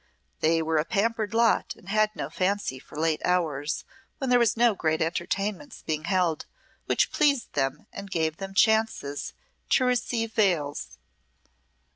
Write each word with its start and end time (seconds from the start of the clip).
They 0.39 0.63
were 0.63 0.77
a 0.77 0.83
pampered 0.83 1.35
lot, 1.35 1.75
and 1.77 1.87
had 1.87 2.15
no 2.15 2.31
fancy 2.31 2.79
for 2.79 2.97
late 2.97 3.21
hours 3.23 3.85
when 4.17 4.31
there 4.31 4.39
were 4.39 4.47
no 4.55 4.73
great 4.73 4.99
entertainments 4.99 5.83
being 5.83 6.05
held 6.05 6.47
which 6.87 7.11
pleased 7.11 7.53
them 7.53 7.85
and 7.93 8.09
gave 8.09 8.37
them 8.37 8.55
chances 8.55 9.33
to 9.69 9.85
receive 9.85 10.33
vails. 10.33 10.97